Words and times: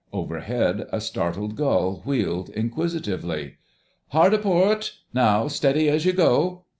Overhead 0.11 0.87
a 0.91 0.99
startled 0.99 1.55
gull 1.55 2.01
wheeled 2.05 2.49
inquisitively. 2.49 3.57
"Hard 4.09 4.33
a 4.33 4.39
port! 4.39 4.93
Now, 5.13 5.47
steady 5.47 5.89
as 5.89 6.05
you 6.07 6.13
go!" 6.13 6.63